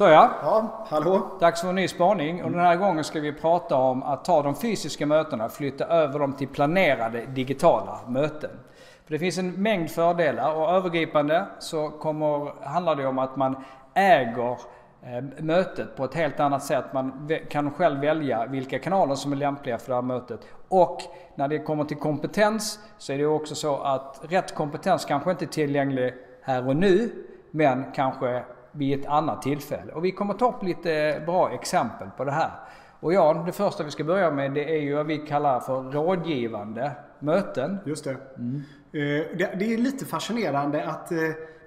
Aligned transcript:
Så 0.00 0.08
ja. 0.08 0.30
Ja, 0.42 0.86
hallå. 0.88 1.26
Dags 1.40 1.60
för 1.60 1.68
en 1.68 1.74
ny 1.74 1.88
spaning 1.88 2.44
och 2.44 2.50
den 2.50 2.60
här 2.60 2.76
gången 2.76 3.04
ska 3.04 3.20
vi 3.20 3.32
prata 3.32 3.76
om 3.76 4.02
att 4.02 4.24
ta 4.24 4.42
de 4.42 4.54
fysiska 4.54 5.06
mötena 5.06 5.44
och 5.44 5.52
flytta 5.52 5.84
över 5.84 6.18
dem 6.18 6.32
till 6.32 6.48
planerade 6.48 7.26
digitala 7.26 8.00
möten. 8.08 8.50
För 9.04 9.12
det 9.12 9.18
finns 9.18 9.38
en 9.38 9.62
mängd 9.62 9.90
fördelar 9.90 10.54
och 10.54 10.70
övergripande 10.70 11.46
så 11.58 11.88
kommer, 11.88 12.64
handlar 12.64 12.96
det 12.96 13.06
om 13.06 13.18
att 13.18 13.36
man 13.36 13.64
äger 13.94 14.50
eh, 15.02 15.44
mötet 15.44 15.96
på 15.96 16.04
ett 16.04 16.14
helt 16.14 16.40
annat 16.40 16.64
sätt. 16.64 16.84
Man 16.92 17.30
kan 17.50 17.70
själv 17.70 18.00
välja 18.00 18.46
vilka 18.46 18.78
kanaler 18.78 19.14
som 19.14 19.32
är 19.32 19.36
lämpliga 19.36 19.78
för 19.78 19.88
det 19.88 19.94
här 19.94 20.02
mötet. 20.02 20.40
Och 20.68 21.00
när 21.34 21.48
det 21.48 21.58
kommer 21.58 21.84
till 21.84 21.96
kompetens 21.96 22.78
så 22.98 23.12
är 23.12 23.18
det 23.18 23.26
också 23.26 23.54
så 23.54 23.76
att 23.76 24.20
rätt 24.28 24.54
kompetens 24.54 25.04
kanske 25.04 25.30
inte 25.30 25.44
är 25.44 25.46
tillgänglig 25.46 26.14
här 26.42 26.68
och 26.68 26.76
nu 26.76 27.10
men 27.50 27.84
kanske 27.94 28.42
vid 28.72 29.00
ett 29.00 29.06
annat 29.06 29.42
tillfälle. 29.42 29.92
Och 29.92 30.04
vi 30.04 30.12
kommer 30.12 30.34
ta 30.34 30.48
upp 30.48 30.62
lite 30.62 31.22
bra 31.26 31.50
exempel 31.50 32.08
på 32.16 32.24
det 32.24 32.32
här. 32.32 32.50
Och 33.00 33.12
ja, 33.12 33.42
det 33.46 33.52
första 33.52 33.84
vi 33.84 33.90
ska 33.90 34.04
börja 34.04 34.30
med 34.30 34.52
det 34.52 34.64
är 34.76 34.80
ju 34.80 34.94
vad 34.94 35.06
vi 35.06 35.18
kallar 35.18 35.60
för 35.60 35.82
rådgivande 35.82 36.92
möten. 37.18 37.78
Just 37.84 38.04
det. 38.04 38.16
Mm. 38.38 38.62
Det 38.92 39.74
är 39.74 39.78
lite 39.78 40.04
fascinerande 40.04 40.86
att 40.86 41.12
eh, 41.12 41.18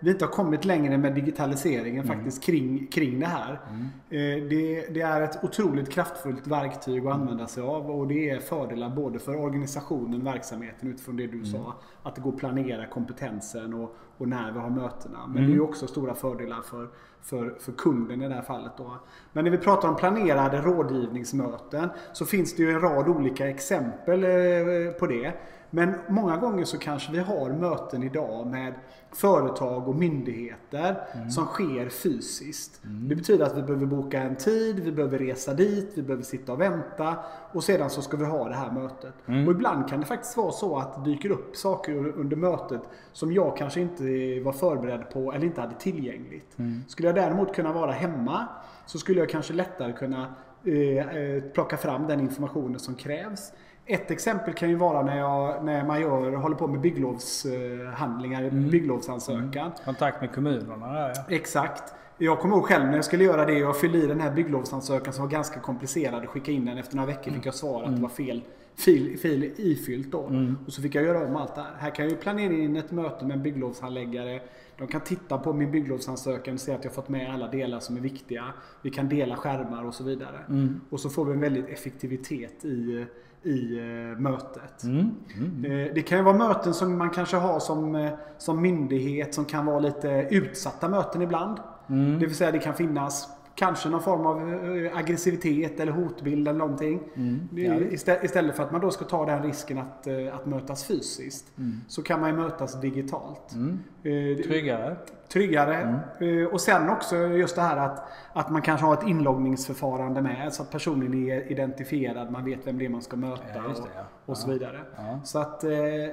vi 0.04 0.12
inte 0.12 0.26
har 0.26 0.32
kommit 0.32 0.66
längre 0.66 0.98
med 0.98 1.16
digitaliseringen 1.16 2.06
mm. 2.06 2.18
faktiskt 2.18 2.44
kring, 2.44 2.88
kring 2.88 3.20
det 3.20 3.26
här. 3.26 3.62
Mm. 3.70 4.50
Det, 4.50 4.88
det, 4.94 5.02
är 5.02 5.22
ett 5.22 5.44
otroligt 5.44 5.92
kraftfullt 5.92 6.48
verktyg 6.48 7.08
att 7.08 7.14
använda 7.14 7.48
sig 7.48 7.64
av 7.64 7.92
och 7.92 8.08
det 8.08 8.30
är 8.30 8.40
fördelar 8.40 8.90
både 8.90 9.20
för 9.20 9.36
organisationen, 9.36 10.24
verksamheten 10.24 10.90
utifrån 10.90 11.18
det 11.18 11.28
du 11.28 11.38
mm. 11.38 11.46
sa. 11.46 11.76
Att 12.04 12.16
det 12.16 12.22
går 12.22 12.32
att 12.34 12.38
planera 12.38 12.86
kompetensen 12.86 13.74
och, 13.74 13.96
och 14.18 14.28
när 14.28 14.52
vi 14.52 14.60
har 14.60 14.70
mötena. 14.70 15.28
Men 15.28 15.38
mm. 15.38 15.52
det 15.52 15.58
är 15.58 15.62
också 15.62 15.88
stora 15.88 16.16
fördelar 16.16 16.62
för, 16.62 16.90
för, 17.22 17.56
för 17.60 17.72
kunden 17.72 18.22
i 18.22 18.28
det 18.28 18.36
här 18.36 18.42
fallet. 18.42 18.72
Då. 18.78 18.98
Men 19.34 19.44
när 19.44 19.52
vi 19.52 19.58
pratar 19.58 19.90
om 19.90 19.96
planerade 19.96 20.62
rådgivningsmöten 20.62 21.90
så 22.14 22.26
finns 22.26 22.56
det 22.56 22.64
ju 22.64 22.72
en 22.72 22.82
rad 22.82 23.08
olika 23.08 23.50
exempel 23.50 24.24
eh, 24.24 24.92
på 25.00 25.08
det. 25.08 25.34
Men 25.76 25.94
många 26.08 26.38
gånger 26.38 26.66
så 26.66 26.78
kanske 26.78 27.12
vi 27.12 27.20
har 27.20 27.50
möten 27.50 28.04
idag 28.04 28.48
med 28.48 28.74
företag 29.12 29.88
och 29.88 29.96
myndigheter 29.96 31.08
mm. 31.14 31.30
som 31.30 31.46
sker 31.46 31.90
fysiskt. 31.90 32.84
Mm. 32.84 33.10
Det 33.10 33.16
betyder 33.16 33.46
att 33.46 33.58
vi 33.58 33.62
behöver 33.62 33.86
boka 33.86 34.22
en 34.22 34.36
tid, 34.36 34.80
vi 34.80 34.92
behöver 34.92 35.20
resa 35.20 35.54
dit, 35.54 35.92
vi 35.96 36.02
behöver 36.02 36.24
sitta 36.24 36.54
och 36.54 36.62
vänta 36.62 37.16
och 37.52 37.64
sedan 37.64 37.90
så 37.90 38.02
ska 38.02 38.18
vi 38.18 38.26
ha 38.26 38.50
det 38.50 38.56
här 38.56 38.72
mötet. 38.72 39.14
Mm. 39.26 39.48
Och 39.48 39.54
ibland 39.54 39.90
kan 39.90 40.00
det 40.00 40.06
faktiskt 40.06 40.38
vara 40.38 40.52
så 40.52 40.78
att 40.78 41.06
det 41.06 41.12
dyker 41.12 41.30
upp 41.30 41.56
saker 41.56 41.94
under 42.08 42.36
mötet 42.36 42.82
som 43.12 43.34
jag 43.34 43.58
kanske 43.58 43.82
inte 43.82 44.04
var 44.40 44.54
förberedd 44.54 45.10
på 45.10 45.34
eller 45.34 45.46
inte 45.46 45.62
hade 45.62 45.76
tillgängligt. 45.76 46.60
Mm. 46.60 46.84
Skulle 46.88 47.08
jag 47.08 47.16
däremot 47.16 47.56
kunna 47.56 47.74
vara 47.74 47.92
hemma 47.92 48.48
så 48.86 48.98
skulle 48.98 49.20
jag 49.20 49.30
kanske 49.30 49.54
lättare 49.54 49.94
kunna 49.94 50.36
eh, 50.64 51.18
eh 51.18 51.44
plocka 51.44 51.78
fram 51.78 52.08
den 52.08 52.20
informationen 52.20 52.80
som 52.80 52.96
krävs. 52.96 53.52
Ett 53.86 54.12
exempel 54.12 54.54
kan 54.54 54.70
ju 54.70 54.76
vara 54.76 55.02
när, 55.02 55.18
jag, 55.18 55.66
när 55.66 55.86
man 55.86 56.02
gör, 56.02 56.32
håller 56.32 56.56
på 56.56 56.68
med 56.68 56.82
bygglovshandlingar, 56.82 58.44
mm. 58.44 58.70
bygglovsansökan. 58.70 59.66
Mm. 59.66 59.72
Kontakt 59.86 60.22
med 60.22 60.34
kommunerna 60.34 60.94
där, 60.94 61.14
ja. 61.16 61.36
Exakt. 61.36 61.94
Jag 62.18 62.40
kommer 62.40 62.56
ihåg 62.56 62.66
själv 62.66 62.86
när 62.86 62.96
jag 62.96 63.06
skulle 63.06 63.24
göra 63.24 63.46
det. 63.46 63.54
Jag 63.54 63.80
fyllde 63.80 63.98
i 63.98 64.08
den 64.08 64.22
här 64.22 64.32
bygglovsansökan 64.32 65.14
som 65.14 65.24
var 65.24 65.32
ganska 65.32 65.60
komplicerad. 65.60 66.30
Skicka 66.30 66.52
in 66.52 66.66
den. 66.66 66.78
Efter 66.78 66.96
några 66.96 67.08
veckor 67.08 67.32
fick 67.32 67.46
jag 67.46 67.56
svar 67.56 67.82
att 67.82 67.88
mm. 67.88 67.96
det 67.96 68.02
var 68.02 68.10
fel 68.10 68.42
fil, 68.76 69.18
fil 69.18 69.52
ifyllt 69.58 70.12
då. 70.12 70.28
Mm. 70.28 70.58
Och 70.66 70.74
så 70.74 70.82
fick 70.82 70.96
jag 70.96 71.04
göra 71.04 71.26
om 71.26 71.36
allt 71.36 71.56
det 71.56 71.62
här. 71.62 71.76
Här 71.78 71.96
kan 71.96 72.06
jag 72.06 72.12
ju 72.12 72.18
planera 72.18 72.54
in 72.54 72.76
ett 72.76 72.92
möte 72.92 73.26
med 73.26 73.38
en 73.38 73.44
bygglovshandläggare. 73.44 74.42
De 74.78 74.88
kan 74.88 75.02
titta 75.02 75.38
på 75.38 75.54
min 75.54 75.72
bygglovsansökan 75.72 76.54
och 76.54 76.60
se 76.60 76.74
att 76.74 76.84
jag 76.84 76.94
fått 76.94 77.10
med 77.10 77.34
alla 77.34 77.48
delar 77.48 77.80
som 77.80 77.98
är 77.98 78.02
viktiga. 78.02 78.46
Vi 78.82 78.90
kan 78.90 79.10
dela 79.10 79.36
skärmar 79.36 79.86
och 79.86 79.94
så 79.94 80.04
vidare. 80.04 80.40
Mm. 80.50 80.82
Och 80.90 81.00
så 81.00 81.10
får 81.10 81.26
vi 81.26 81.34
en 81.34 81.40
väldigt 81.40 81.70
effektivitet 81.70 82.66
i 82.66 83.06
i 83.44 83.78
eh, 83.78 84.20
mötet. 84.20 84.84
Mm. 84.84 85.12
Mm. 85.38 85.66
Eh, 85.66 85.94
det 85.94 86.02
kan 86.02 86.18
ju 86.18 86.24
vara 86.24 86.38
möten 86.38 86.74
som 86.74 86.98
man 86.98 87.10
kanske 87.10 87.38
har 87.38 87.60
som, 87.60 87.96
eh, 87.96 88.12
som 88.38 88.62
myndighet 88.62 89.34
som 89.34 89.46
kan 89.46 89.66
vara 89.66 89.80
lite 89.80 90.28
utsatta 90.32 90.90
möten 90.90 91.22
ibland. 91.22 91.58
Mm. 91.90 92.20
Det 92.20 92.26
vill 92.26 92.36
säga 92.36 92.52
det 92.52 92.60
kan 92.60 92.74
finnas 92.74 93.28
Kanske 93.56 93.90
någon 93.90 94.02
form 94.02 94.26
av 94.26 94.54
eh, 94.54 94.98
aggressivitet 94.98 95.80
eller 95.80 95.92
hotbild 95.92 96.48
eller 96.48 96.60
någonting. 96.60 97.00
Mm, 97.16 97.50
ja. 97.52 97.76
Istället 98.24 98.56
för 98.56 98.64
att 98.64 98.72
man 98.72 98.82
då 98.82 98.92
ska 98.92 99.06
ta 99.06 99.26
den 99.26 99.44
risken 99.44 99.78
att, 99.78 100.08
eh, 100.08 100.36
att 100.36 100.46
mötas 100.46 100.86
fysiskt. 100.86 101.58
Mm. 101.58 101.82
Så 101.88 102.04
kan 102.04 102.22
man 102.22 102.30
ju 102.30 102.36
mötas 102.36 102.82
digitalt. 102.82 103.54
Mm. 103.54 103.80
Eh, 104.04 104.44
tryggare. 104.44 104.96
Tryggare. 105.30 106.04
Mm. 106.20 106.48
Och 106.48 106.62
sen 106.62 106.90
också 106.90 107.16
just 107.18 107.56
det 107.56 107.62
här 107.62 107.78
att, 107.78 108.08
att 108.34 108.50
man 108.50 108.62
kanske 108.62 108.86
har 108.86 108.94
ett 108.94 109.08
inloggningsförfarande 109.08 110.22
med. 110.22 110.54
Så 110.54 110.64
att 110.64 110.72
personen 110.72 111.30
är 111.30 111.52
identifierad. 111.52 112.32
Man 112.32 112.46
vet 112.46 112.68
vem 112.68 112.78
det 112.78 112.86
är 112.86 112.90
man 112.90 113.02
ska 113.02 113.16
möta. 113.16 113.44
Ja, 113.56 113.62
det, 113.62 113.74
ja. 113.96 114.02
och, 114.26 114.30
och, 114.30 114.38
så 114.38 114.52
vidare. 114.52 114.80
Så 115.24 115.40
att, 115.40 115.64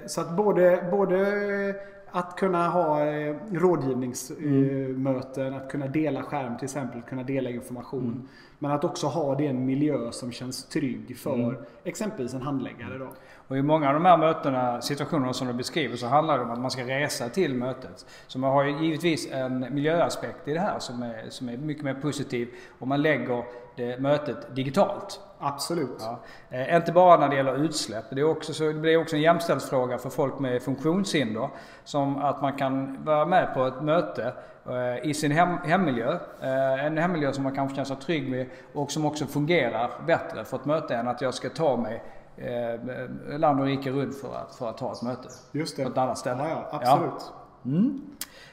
så 0.06 0.20
att 0.20 0.36
både, 0.36 0.88
både 0.90 1.16
att 2.12 2.36
kunna 2.36 2.68
ha 2.68 3.06
eh, 3.06 3.36
rådgivningsmöten, 3.52 5.46
mm. 5.46 5.54
att 5.60 5.70
kunna 5.70 5.86
dela 5.86 6.22
skärm 6.22 6.58
till 6.58 6.64
exempel, 6.64 7.02
kunna 7.02 7.22
dela 7.22 7.50
information. 7.50 8.28
Men 8.62 8.70
att 8.70 8.84
också 8.84 9.06
ha 9.06 9.34
det 9.34 9.46
en 9.46 9.66
miljö 9.66 10.12
som 10.12 10.32
känns 10.32 10.64
trygg 10.64 11.18
för 11.18 11.34
mm. 11.34 11.56
exempelvis 11.84 12.34
en 12.34 12.42
handläggare. 12.42 12.98
Då. 12.98 13.08
Och 13.48 13.56
i 13.56 13.62
många 13.62 13.88
av 13.88 13.94
de 13.94 14.04
här 14.04 14.16
mötena, 14.16 14.80
situationerna 14.80 15.32
som 15.32 15.46
du 15.46 15.52
beskriver, 15.52 15.96
så 15.96 16.06
handlar 16.06 16.38
det 16.38 16.44
om 16.44 16.50
att 16.50 16.58
man 16.58 16.70
ska 16.70 16.84
resa 16.84 17.28
till 17.28 17.54
mötet. 17.54 18.06
Så 18.26 18.38
man 18.38 18.52
har 18.52 18.64
ju 18.64 18.84
givetvis 18.84 19.32
en 19.32 19.74
miljöaspekt 19.74 20.48
i 20.48 20.52
det 20.52 20.60
här 20.60 20.78
som 20.78 21.02
är, 21.02 21.30
som 21.30 21.48
är 21.48 21.56
mycket 21.56 21.84
mer 21.84 21.94
positiv 21.94 22.48
om 22.78 22.88
man 22.88 23.02
lägger 23.02 23.44
det 23.76 24.00
mötet 24.00 24.54
digitalt. 24.56 25.20
Absolut. 25.38 25.98
Ja. 26.00 26.20
Eh, 26.50 26.76
inte 26.76 26.92
bara 26.92 27.20
när 27.20 27.28
det 27.28 27.36
gäller 27.36 27.64
utsläpp. 27.64 28.04
Det, 28.10 28.20
är 28.20 28.24
också 28.24 28.54
så, 28.54 28.64
det 28.64 28.74
blir 28.74 28.96
också 28.96 29.16
en 29.16 29.22
jämställdhetsfråga 29.22 29.98
för 29.98 30.10
folk 30.10 30.38
med 30.38 30.62
funktionshinder. 30.62 31.48
Som 31.84 32.18
att 32.18 32.42
man 32.42 32.52
kan 32.52 33.04
vara 33.04 33.26
med 33.26 33.54
på 33.54 33.66
ett 33.66 33.82
möte 33.82 34.32
eh, 34.66 35.10
i 35.10 35.14
sin 35.14 35.32
hem, 35.32 35.56
hemmiljö. 35.64 36.18
Eh, 36.40 36.84
en 36.84 36.98
hemmiljö 36.98 37.32
som 37.32 37.44
man 37.44 37.54
kanske 37.54 37.74
känner 37.74 37.86
sig 37.86 37.96
trygg 37.96 38.30
med 38.30 38.46
och 38.72 38.92
som 38.92 39.06
också 39.06 39.26
fungerar 39.26 39.90
bättre 40.06 40.44
för 40.44 40.56
ett 40.56 40.64
möte 40.64 40.94
än 40.94 41.08
att 41.08 41.20
jag 41.20 41.34
ska 41.34 41.48
ta 41.48 41.76
mig 41.76 42.02
eh, 42.36 43.38
land 43.38 43.60
och 43.60 43.66
rike 43.66 43.90
runt 43.90 44.20
för 44.20 44.34
att, 44.36 44.54
för 44.54 44.68
att 44.68 44.80
ha 44.80 44.92
ett 44.92 45.02
möte. 45.02 45.28
Just 45.52 45.76
det. 45.76 45.84
På 45.84 45.90
ett 45.90 45.98
annat 45.98 46.18
ställe. 46.18 46.42
Ja, 46.42 46.68
ja 46.72 46.78
absolut. 46.82 47.32
Ja. 47.62 47.70
Mm. 47.70 48.00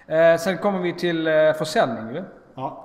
Eh, 0.08 0.40
sen 0.40 0.58
kommer 0.58 0.80
vi 0.80 0.94
till 0.94 1.28
eh, 1.28 1.54
försäljning 1.54 2.16
ju. 2.16 2.24
Ja. 2.56 2.84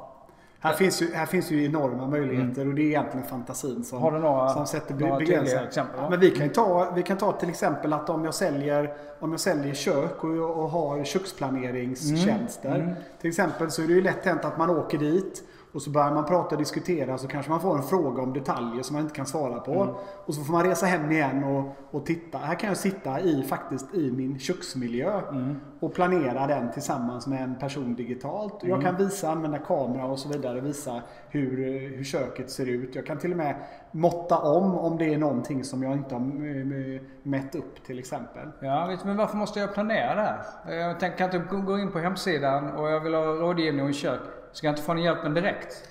Här, 0.65 0.73
finns 0.73 1.03
ju, 1.03 1.15
här 1.15 1.27
finns 1.27 1.51
ju 1.51 1.65
enorma 1.65 2.07
möjligheter 2.07 2.61
mm. 2.61 2.69
och 2.69 2.75
det 2.75 2.83
är 2.83 2.87
egentligen 2.87 3.27
fantasin 3.27 3.85
som, 3.85 4.03
Har 4.03 4.13
du 4.13 4.19
några, 4.19 4.49
som 4.49 4.67
sätter 4.67 4.95
begränsningar. 4.95 5.65
Exempel, 5.65 6.11
Men 6.11 6.21
vi 6.21 6.31
kan, 6.31 6.49
ta, 6.49 6.93
vi 6.95 7.03
kan 7.03 7.17
ta 7.17 7.33
till 7.33 7.49
exempel 7.49 7.93
att 7.93 8.11
om 8.11 8.25
jag 8.25 8.35
säljer, 8.35 8.95
om 9.21 9.31
jag 9.31 9.41
säljer 9.41 9.75
kök 9.75 10.25
och, 10.25 10.63
och 10.63 10.71
har 10.71 11.05
köksplaneringstjänster. 11.05 12.69
Mm. 12.69 12.83
Mm. 12.83 12.95
Till 13.21 13.29
exempel 13.29 13.71
så 13.71 13.83
är 13.83 13.87
det 13.87 13.93
ju 13.93 14.03
lätt 14.03 14.25
hänt 14.25 14.45
att 14.45 14.59
man 14.59 14.71
åker 14.71 14.99
dit 14.99 15.43
och 15.73 15.83
så 15.83 15.91
börjar 15.91 16.11
man 16.11 16.25
prata 16.25 16.55
och 16.55 16.59
diskutera 16.59 17.19
så 17.19 17.29
kanske 17.29 17.51
man 17.51 17.61
får 17.61 17.77
en 17.77 17.83
fråga 17.83 18.23
om 18.23 18.33
detaljer 18.33 18.83
som 18.83 18.95
man 18.95 19.03
inte 19.03 19.15
kan 19.15 19.27
svara 19.27 19.61
på. 19.61 19.83
Mm. 19.83 19.95
Och 20.27 20.35
så 20.35 20.45
får 20.45 20.53
man 20.53 20.65
resa 20.65 20.87
hem 20.87 21.11
igen 21.11 21.45
och, 21.45 21.77
och 21.91 22.07
titta. 22.07 22.39
Här 22.39 22.55
kan 22.55 22.69
jag 22.69 22.77
sitta 22.77 23.21
i, 23.21 23.43
faktiskt 23.43 23.95
i 23.95 24.11
min 24.11 24.39
köksmiljö 24.39 25.21
mm. 25.29 25.57
och 25.81 25.95
planera 25.95 26.47
den 26.47 26.73
tillsammans 26.73 27.27
med 27.27 27.43
en 27.43 27.59
person 27.59 27.95
digitalt. 27.95 28.63
Mm. 28.63 28.75
Jag 28.75 28.83
kan 28.83 28.97
visa, 28.97 29.31
använda 29.31 29.59
kamera 29.59 30.05
och 30.05 30.19
så 30.19 30.29
vidare, 30.29 30.61
visa 30.61 31.03
hur, 31.29 31.57
hur 31.97 32.05
köket 32.05 32.51
ser 32.51 32.67
ut. 32.67 32.95
Jag 32.95 33.07
kan 33.07 33.19
till 33.19 33.31
och 33.31 33.37
med 33.37 33.55
måtta 33.91 34.39
om 34.39 34.79
om 34.79 34.99
det 34.99 35.15
är 35.15 35.19
någonting 35.19 35.65
som 35.65 35.83
jag 35.83 35.93
inte 35.93 36.15
har 36.15 37.29
mätt 37.29 37.55
upp 37.55 37.85
till 37.87 37.99
exempel. 37.99 38.49
Ja, 38.61 38.97
men 39.05 39.17
varför 39.17 39.37
måste 39.37 39.61
jag 39.61 39.75
planera 39.75 40.15
det 40.15 40.21
här? 40.21 40.75
Jag 40.75 41.19
kan 41.19 41.35
inte 41.35 41.57
gå 41.57 41.79
in 41.79 41.93
på 41.93 41.99
hemsidan 41.99 42.73
och 42.73 42.91
jag 42.91 43.01
vill 43.01 43.15
ha 43.15 43.23
rådgivning 43.23 43.85
om 43.85 43.93
kök. 43.93 44.21
Ska 44.53 44.67
jag 44.67 44.73
inte 44.73 44.83
få 44.83 44.95
den 44.95 45.03
hjälpen 45.03 45.35
direkt? 45.35 45.89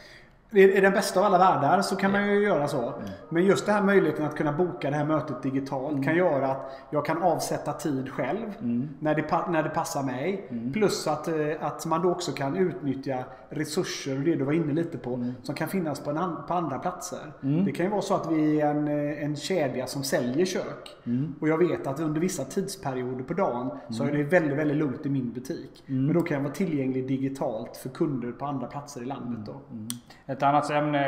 I 0.54 0.82
den 0.82 0.94
bästa 0.94 1.20
av 1.20 1.26
alla 1.26 1.38
världar 1.38 1.82
så 1.82 1.96
kan 1.96 2.12
man 2.12 2.28
ju 2.28 2.44
göra 2.44 2.68
så. 2.68 2.82
Mm. 2.82 2.94
Men 3.30 3.46
just 3.46 3.66
den 3.66 3.76
här 3.76 3.84
möjligheten 3.84 4.26
att 4.26 4.36
kunna 4.36 4.54
boka 4.54 4.90
det 4.90 4.96
här 4.96 5.06
mötet 5.06 5.44
digitalt 5.44 5.92
mm. 5.92 6.04
kan 6.04 6.16
göra 6.16 6.48
att 6.48 6.72
jag 6.90 7.06
kan 7.06 7.24
avsätta 7.24 7.74
tid 7.74 8.10
själv 8.10 8.54
mm. 8.60 8.90
när, 9.00 9.16
det, 9.16 9.52
när 9.52 9.64
det 9.64 9.70
passar 9.70 10.04
mig. 10.04 10.48
Mm. 10.50 10.74
Plus 10.74 11.08
att, 11.08 11.28
eh, 11.28 11.34
att 11.60 11.86
man 11.86 12.02
då 12.02 12.12
också 12.12 12.32
kan 12.32 12.58
utnyttja 12.58 13.24
resurser 13.50 14.18
och 14.18 14.24
det 14.24 14.36
du 14.36 14.44
var 14.44 14.54
inne 14.54 14.74
lite 14.74 14.98
på 14.98 15.14
mm. 15.14 15.34
som 15.44 15.56
kan 15.56 15.68
finnas 15.68 16.00
på, 16.00 16.10
en, 16.10 16.36
på 16.48 16.54
andra 16.54 16.80
platser. 16.80 17.34
Mm. 17.44 17.66
Det 17.66 17.72
kan 17.72 17.86
ju 17.86 17.92
vara 17.92 18.02
så 18.02 18.16
att 18.16 18.32
vi 18.32 18.62
är 18.62 18.68
en, 18.68 18.88
eh, 18.88 19.24
en 19.24 19.36
kedja 19.36 19.88
som 19.88 20.04
säljer 20.04 20.46
kök. 20.46 20.96
Och 21.42 21.48
jag 21.48 21.58
vet 21.58 21.88
att 21.88 22.00
under 22.00 22.22
vissa 22.22 22.44
tidsperioder 22.44 23.24
på 23.24 23.34
dagen 23.34 23.70
så 23.90 24.04
är 24.04 24.12
det 24.12 24.24
väldigt, 24.24 24.58
väldigt 24.58 24.78
lugnt 24.78 25.06
i 25.06 25.10
min 25.10 25.32
butik. 25.32 25.84
Men 25.86 26.14
då 26.14 26.22
kan 26.22 26.36
jag 26.36 26.44
vara 26.44 26.54
tillgänglig 26.54 27.08
digitalt 27.08 27.78
för 27.78 27.90
kunder 27.90 28.32
på 28.32 28.46
andra 28.46 28.68
platser 28.68 29.02
i 29.02 29.06
landet. 29.06 29.46
Då. 29.46 29.62
Ett 30.42 30.46
annat 30.46 30.70
ämne, 30.70 31.08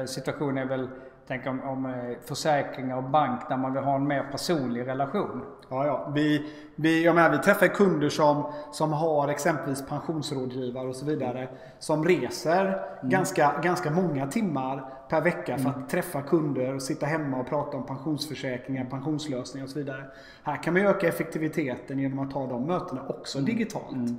eh, 0.00 0.04
situation 0.06 0.58
är 0.58 0.64
väl 0.64 0.88
tänk 1.28 1.46
om, 1.46 1.60
om 1.62 1.86
eh, 1.86 1.92
försäkringar 2.24 2.96
och 2.96 3.02
bank 3.02 3.40
där 3.48 3.56
man 3.56 3.72
vill 3.72 3.82
ha 3.82 3.96
en 3.96 4.06
mer 4.06 4.22
personlig 4.32 4.86
relation. 4.86 5.44
Ja, 5.68 5.86
ja. 5.86 6.12
Vi, 6.14 6.52
vi, 6.76 7.04
jag 7.04 7.14
menar, 7.14 7.30
vi 7.30 7.38
träffar 7.38 7.66
kunder 7.66 8.08
som, 8.08 8.52
som 8.72 8.92
har 8.92 9.28
exempelvis 9.28 9.86
pensionsrådgivare 9.88 10.88
och 10.88 10.96
så 10.96 11.06
vidare. 11.06 11.48
Som 11.78 12.04
reser 12.04 12.64
mm. 12.66 13.10
ganska, 13.10 13.60
ganska 13.62 13.90
många 13.90 14.26
timmar 14.26 14.84
per 15.08 15.20
vecka 15.20 15.58
för 15.58 15.68
att 15.68 15.76
mm. 15.76 15.88
träffa 15.88 16.22
kunder 16.22 16.74
och 16.74 16.82
sitta 16.82 17.06
hemma 17.06 17.36
och 17.40 17.48
prata 17.48 17.76
om 17.76 17.86
pensionsförsäkringar, 17.86 18.84
pensionslösningar 18.84 19.64
och 19.64 19.70
så 19.70 19.78
vidare. 19.78 20.04
Här 20.42 20.62
kan 20.62 20.74
man 20.74 20.82
öka 20.82 21.08
effektiviteten 21.08 21.98
genom 21.98 22.18
att 22.18 22.30
ta 22.30 22.46
de 22.46 22.66
mötena 22.66 23.02
också 23.08 23.38
mm. 23.38 23.46
digitalt. 23.46 24.10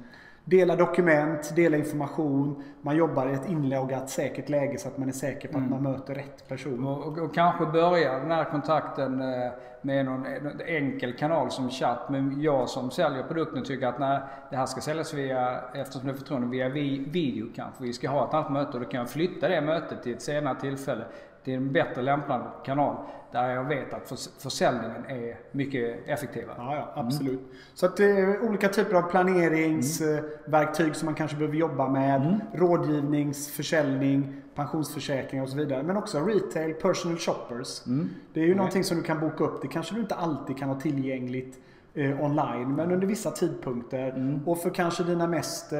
Dela 0.45 0.75
dokument, 0.75 1.55
dela 1.55 1.77
information. 1.77 2.63
Man 2.81 2.95
jobbar 2.95 3.29
i 3.29 3.33
ett 3.33 3.49
inloggat 3.49 4.09
säkert 4.09 4.49
läge 4.49 4.77
så 4.77 4.87
att 4.87 4.97
man 4.97 5.07
är 5.07 5.13
säker 5.13 5.47
på 5.47 5.57
att 5.57 5.63
mm. 5.65 5.83
man 5.83 5.93
möter 5.93 6.15
rätt 6.15 6.47
person. 6.47 6.87
Och, 6.87 7.07
och, 7.07 7.17
och, 7.17 7.33
kanske 7.35 7.65
börja 7.65 8.19
den 8.19 8.31
här 8.31 8.43
kontakten 8.43 9.21
eh, 9.21 9.51
med 9.81 10.05
någon, 10.05 10.21
någon, 10.21 10.61
enkel 10.65 11.13
kanal 11.13 11.51
som 11.51 11.69
chatt. 11.69 12.09
Men 12.09 12.41
jag 12.41 12.69
som 12.69 12.91
säljer 12.91 13.23
produkten 13.23 13.63
tycker 13.63 13.87
att 13.87 13.99
när 13.99 14.21
det 14.49 14.57
här 14.57 14.65
ska 14.65 14.81
säljas 14.81 15.13
via, 15.13 15.61
eftersom 15.73 16.07
det 16.07 16.13
är 16.13 16.17
förtroende, 16.17 16.47
via 16.47 16.69
video 17.09 17.47
kanske. 17.55 17.83
Vi 17.83 17.93
ska 17.93 18.09
ha 18.09 18.27
ett 18.27 18.33
annat 18.33 18.51
möte 18.51 18.71
och 18.71 18.79
då 18.79 18.89
kan 18.89 18.99
jag 18.99 19.09
flytta 19.09 19.47
det 19.47 19.61
mötet 19.61 20.03
till 20.03 20.13
ett 20.13 20.21
senare 20.21 20.59
tillfälle 20.59 21.05
till 21.43 21.53
en 21.53 21.71
bättre 21.71 22.01
lämpad 22.01 22.41
kanal 22.65 22.95
där 23.33 23.49
jag 23.49 23.63
vet 23.63 23.93
att 23.93 24.29
försäljningen 24.39 25.05
är 25.07 25.37
mycket 25.51 26.07
effektivare. 26.07 26.55
Ja, 26.57 26.75
ja 26.75 27.01
absolut. 27.01 27.39
Mm. 27.39 27.51
Så 27.73 27.85
att 27.85 27.97
det 27.97 28.09
eh, 28.09 28.29
är 28.29 28.41
olika 28.41 28.69
typer 28.69 28.95
av 28.95 29.01
planeringsverktyg 29.01 30.85
mm. 30.85 30.95
som 30.95 31.05
man 31.05 31.15
kanske 31.15 31.37
behöver 31.37 31.57
jobba 31.57 31.89
med. 31.89 32.21
Mm. 32.21 32.39
Rådgivnings, 32.53 33.51
försäljning, 33.51 34.41
pensionsförsäkringar 34.55 35.43
och 35.43 35.49
så 35.49 35.57
vidare. 35.57 35.83
Men 35.83 35.97
också 35.97 36.19
retail, 36.19 36.73
personal 36.73 37.17
shoppers. 37.17 37.87
Mm. 37.87 38.09
Det 38.33 38.39
är 38.39 38.45
ju 38.45 38.55
någonting 38.55 38.83
som 38.83 38.97
du 38.97 39.03
kan 39.03 39.19
boka 39.19 39.43
upp. 39.43 39.61
Det 39.61 39.67
kanske 39.67 39.95
du 39.95 40.01
inte 40.01 40.15
alltid 40.15 40.57
kan 40.57 40.69
ha 40.69 40.79
tillgängligt 40.79 41.55
eh, 41.55 41.61
online 41.95 42.75
men 42.75 42.91
under 42.91 43.07
vissa 43.07 43.31
tidpunkter. 43.31 44.09
Mm. 44.09 44.47
Och 44.47 44.57
för 44.57 44.69
kanske 44.69 45.03
dina 45.03 45.27
mest 45.27 45.73
eh, 45.73 45.79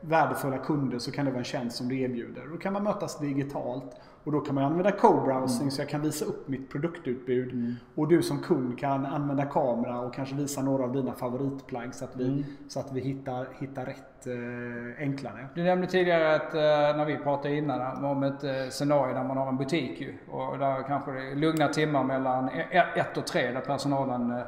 värdefulla 0.00 0.58
kunder 0.58 0.98
så 0.98 1.12
kan 1.12 1.24
det 1.24 1.30
vara 1.30 1.38
en 1.38 1.44
tjänst 1.44 1.76
som 1.76 1.88
du 1.88 2.00
erbjuder. 2.00 2.42
Då 2.52 2.56
kan 2.56 2.72
man 2.72 2.82
mötas 2.82 3.18
digitalt 3.18 4.00
och 4.24 4.32
då 4.32 4.40
kan 4.40 4.54
man 4.54 4.64
använda 4.64 4.90
co-browsing 4.90 5.60
mm. 5.60 5.70
så 5.70 5.80
jag 5.80 5.88
kan 5.88 6.00
visa 6.00 6.24
upp 6.24 6.48
mitt 6.48 6.70
produktutbud. 6.70 7.52
Mm. 7.52 7.74
Och 7.94 8.08
du 8.08 8.22
som 8.22 8.38
kund 8.38 8.78
kan 8.78 9.06
använda 9.06 9.44
kamera 9.44 10.00
och 10.00 10.14
kanske 10.14 10.34
visa 10.34 10.62
några 10.62 10.84
av 10.84 10.92
dina 10.92 11.12
favoritplagg 11.12 11.94
så 11.94 12.04
att 12.04 12.16
vi, 12.16 12.28
mm. 12.28 12.44
så 12.68 12.80
att 12.80 12.92
vi 12.92 13.00
hittar, 13.00 13.46
hittar 13.58 13.84
rätt 13.84 14.26
eh, 14.26 15.02
enklare. 15.02 15.46
Du 15.54 15.62
nämnde 15.62 15.86
tidigare 15.86 16.34
att 16.34 16.54
eh, 16.54 16.60
när 16.96 17.04
vi 17.04 17.16
pratade 17.16 17.56
innan 17.56 18.04
om 18.04 18.22
ett 18.22 18.44
eh, 18.44 18.68
scenario 18.70 19.14
där 19.14 19.24
man 19.24 19.36
har 19.36 19.48
en 19.48 19.56
butik 19.56 20.00
ju, 20.00 20.14
och 20.30 20.58
där 20.58 20.82
kanske 20.82 21.12
det 21.12 21.30
är 21.30 21.34
lugna 21.34 21.68
timmar 21.68 22.04
mellan 22.04 22.48
e-, 22.48 22.66
e-, 22.70 23.00
ett 23.00 23.16
och 23.16 23.26
tre 23.26 23.52
där 23.52 23.60
personalen 23.60 24.30
eh, 24.30 24.42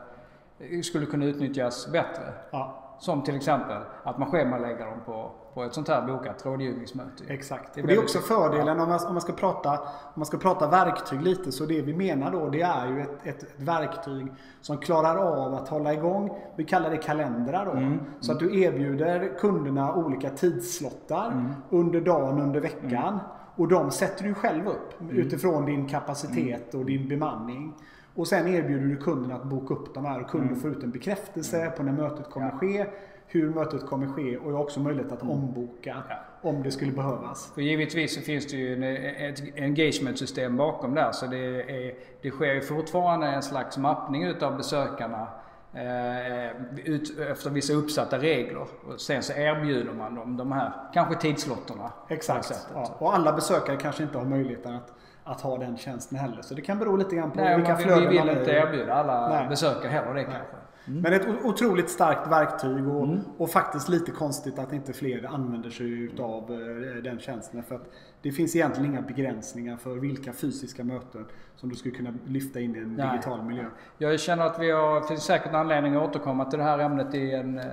skulle 0.83 1.07
kunna 1.07 1.25
utnyttjas 1.25 1.93
bättre. 1.93 2.33
Ja. 2.51 2.81
Som 2.99 3.23
till 3.23 3.37
exempel 3.37 3.83
att 4.03 4.19
man 4.19 4.31
schemalägger 4.31 4.87
dem 4.87 5.01
på, 5.07 5.31
på 5.55 5.65
ett 5.65 5.75
sånt 5.75 5.89
här 5.89 6.07
bokat 6.07 6.47
rådgivningsmöte. 6.47 7.25
Exakt. 7.29 7.75
Det 7.75 7.81
är, 7.81 7.87
det 7.87 7.95
är 7.95 7.99
också 7.99 8.19
fördelen 8.19 8.81
om 8.81 8.89
man, 8.89 9.07
om, 9.07 9.13
man 9.13 9.21
ska 9.21 9.33
prata, 9.33 9.71
om 9.81 10.13
man 10.15 10.27
ska 10.27 10.39
prata 10.39 10.69
verktyg 10.69 11.23
lite. 11.23 11.53
Så 11.53 11.67
det 11.67 11.83
vi 11.83 11.95
menar 11.95 12.33
då 12.33 12.49
det 12.49 12.63
är 12.63 12.87
ju 12.87 13.01
ett, 13.01 13.27
ett, 13.27 13.43
ett 13.43 13.61
verktyg 13.61 14.27
som 14.61 14.79
klarar 14.79 15.17
av 15.17 15.55
att 15.55 15.69
hålla 15.69 15.95
igång, 15.95 16.39
vi 16.57 16.65
kallar 16.65 16.91
det 16.91 16.97
kalendrar 16.97 17.65
då. 17.65 17.73
Mm. 17.73 18.01
Så 18.21 18.33
att 18.33 18.39
du 18.39 18.63
erbjuder 18.63 19.39
kunderna 19.39 19.95
olika 19.95 20.31
tidslottar 20.31 21.27
mm. 21.27 21.53
under 21.71 22.01
dagen, 22.01 22.41
under 22.41 22.61
veckan. 22.61 23.09
Mm. 23.09 23.21
Och 23.57 23.69
de 23.69 23.91
sätter 23.91 24.25
du 24.25 24.35
själv 24.35 24.69
upp 24.69 25.01
mm. 25.01 25.17
utifrån 25.17 25.67
din 25.67 25.89
kapacitet 25.89 26.75
och 26.75 26.85
din 26.85 27.09
bemanning. 27.09 27.75
Och 28.15 28.29
sen 28.29 28.49
erbjuder 28.49 28.87
du 28.87 28.97
kunden 28.97 29.33
att 29.33 29.45
boka 29.45 29.75
upp 29.75 29.95
de 29.95 30.05
här 30.05 30.21
och 30.21 30.31
kunden 30.31 30.49
mm. 30.49 30.61
får 30.61 30.71
ut 30.71 30.83
en 30.83 30.91
bekräftelse 30.91 31.61
mm. 31.61 31.73
på 31.77 31.83
när 31.83 31.93
mötet 31.93 32.31
kommer 32.31 32.47
ja. 32.47 32.59
ske, 32.59 32.87
hur 33.27 33.51
mötet 33.51 33.87
kommer 33.87 34.07
ske 34.07 34.37
och 34.37 34.51
jag 34.51 34.57
har 34.57 34.63
också 34.63 34.81
möjlighet 34.81 35.13
att 35.13 35.23
mm. 35.23 35.35
omboka 35.35 36.03
ja. 36.09 36.17
om 36.43 36.63
det 36.63 36.71
skulle 36.71 36.93
behövas. 36.93 37.53
För 37.55 37.63
givetvis 37.63 38.15
så 38.15 38.21
finns 38.21 38.47
det 38.47 38.57
ju 38.57 38.95
ett 39.29 39.43
engagement-system 39.57 40.57
bakom 40.57 40.95
där 40.95 41.13
så 41.13 41.27
det, 41.27 41.37
är, 41.37 41.95
det 42.23 42.31
sker 42.31 42.55
ju 42.55 42.61
fortfarande 42.61 43.27
en 43.27 43.43
slags 43.43 43.79
mappning 43.79 44.25
utav 44.25 44.57
besökarna 44.57 45.29
eh, 45.73 46.57
ut, 46.85 47.19
efter 47.19 47.51
vissa 47.51 47.73
uppsatta 47.73 48.19
regler. 48.19 48.67
Och 48.87 49.01
sen 49.01 49.23
så 49.23 49.33
erbjuder 49.33 49.93
man 49.93 50.15
dem 50.15 50.37
de 50.37 50.53
här 50.53 50.73
kanske 50.95 51.15
tidslotterna. 51.15 51.93
Exakt. 52.09 52.67
Ja. 52.75 52.97
Och 52.99 53.15
alla 53.15 53.33
besökare 53.33 53.77
kanske 53.77 54.03
inte 54.03 54.19
har 54.19 54.25
möjligheten 54.25 54.75
att 54.75 54.93
att 55.25 55.41
ha 55.41 55.59
den 55.59 55.77
tjänsten 55.77 56.19
heller. 56.19 56.43
Så 56.43 56.55
det 56.55 56.63
kan 56.63 56.79
bero 56.79 56.97
lite 56.97 57.17
grann 57.17 57.31
på 57.31 57.41
Nej, 57.41 57.57
vilka 57.57 57.77
flöden 57.77 58.09
vi 58.09 58.19
vill 58.19 58.29
inte 58.29 58.51
erbjuda 58.51 58.95
alla 58.95 59.29
Nej. 59.29 59.49
besökare 59.49 59.91
heller 59.93 60.15
det 60.15 60.25
kanske. 60.25 60.57
Mm. 60.87 61.03
Men 61.03 61.13
ett 61.13 61.45
otroligt 61.45 61.91
starkt 61.91 62.31
verktyg 62.31 62.89
och, 62.89 63.05
mm. 63.05 63.21
och, 63.39 63.51
faktiskt 63.51 63.89
lite 63.89 64.11
konstigt 64.11 64.59
att 64.59 64.73
inte 64.73 64.93
fler 64.93 65.27
använder 65.27 65.71
sig 65.71 66.11
av 66.19 66.53
eh, 66.53 67.03
den 67.03 67.19
tjänsten. 67.19 67.63
För 67.63 67.75
att 67.75 67.91
det 68.23 68.33
finns 68.33 68.57
egentligen 68.57 68.91
inga 68.91 69.03
begränsningar 69.03 69.77
för 69.77 69.95
vilka 69.95 70.33
fysiska 70.33 70.85
möten 70.85 71.27
som 71.57 71.69
du 71.69 71.77
skulle 71.77 71.95
kunna 71.95 72.15
lyfta 72.27 72.61
in 72.61 72.77
i 72.77 72.79
en 72.79 72.95
Nej. 72.95 73.11
digital 73.11 73.43
miljö. 73.43 73.65
Jag 73.99 74.21
känner 74.21 74.47
att 74.47 74.59
vi 74.59 74.71
har, 74.71 75.01
finns 75.01 75.25
säkert 75.25 75.55
anledning 75.55 75.95
att 75.95 76.09
återkomma 76.09 76.45
till 76.45 76.59
det 76.59 76.65
här 76.65 76.79
ämnet 76.79 77.15
i 77.15 77.33
en 77.33 77.59
eh, 77.59 77.65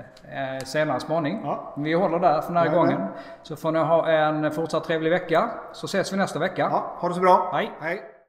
senare 0.66 1.00
spaning. 1.00 1.40
Ja. 1.44 1.76
Vi 1.78 1.94
håller 1.94 2.20
där 2.20 2.42
för 2.42 2.48
den 2.48 2.58
här 2.58 2.66
ja, 2.66 2.74
gången. 2.74 3.02
Så 3.44 3.56
får 3.56 3.72
ni 3.72 3.80
ha 3.80 4.08
en 4.10 4.52
fortsatt 4.52 4.84
trevlig 4.84 5.10
vecka. 5.10 5.50
Så 5.74 5.86
ses 5.86 6.14
vi 6.14 6.18
nästa 6.18 6.40
vecka. 6.40 6.62
Ja, 6.62 6.96
ha 6.98 7.08
det 7.08 7.16
så 7.16 7.22
bra. 7.22 7.52
Hej. 7.54 7.72
Hej. 7.80 8.21